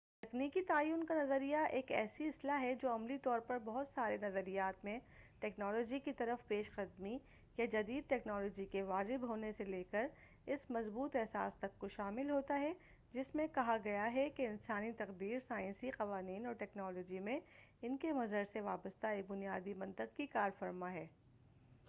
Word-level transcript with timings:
تکنیکی 0.23 0.61
تعین 0.61 1.03
کا 1.03 1.15
نظریہ 1.15 1.57
ایک 1.69 1.91
ایسی 1.91 2.27
اصطلاح 2.27 2.61
ہے 2.61 2.73
جو 2.81 2.93
عملی 2.93 3.17
طور 3.17 3.39
پر 3.39 3.57
بہت 3.63 3.87
سارے 3.95 4.17
نظریات 4.21 4.75
جس 4.75 4.83
میں 4.83 4.97
ٹکنالوجی 5.39 5.99
کی 5.99 6.11
طرف 6.13 6.47
پیش 6.47 6.71
قدمی 6.71 7.17
یا 7.57 7.65
جدید 7.65 8.09
ٹکنالوجی 8.09 8.65
کے 8.65 8.81
واجب 8.83 9.27
ہونے 9.27 9.51
سے 9.57 9.63
لے 9.63 9.83
کر 9.91 10.07
اس 10.47 10.69
مضبوط 10.69 11.15
احساس 11.15 11.55
تک 11.55 11.77
کو 11.77 11.87
شامل 11.87 12.29
ہوتا 12.29 12.59
ہے 12.59 12.71
جس 13.13 13.35
میں 13.35 13.47
کھا 13.53 13.77
گیا 13.83 14.13
ہے 14.13 14.29
کہ 14.29 14.47
انسانی 14.47 14.91
تقدیر 14.91 15.39
سائنسی 15.39 15.91
قوانین 15.91 16.45
اور 16.45 16.53
ٹیکنالوجی 16.53 17.19
میں 17.19 17.39
ان 17.81 17.97
کے 17.97 18.11
مظہر 18.11 18.43
سے 18.53 18.61
وابستہ 18.61 19.07
ایک 19.07 19.25
بنیادی 19.27 19.73
منطق 19.73 20.15
سے 20.17 20.25
کارفرما 20.25 20.91
ہے 20.91 21.05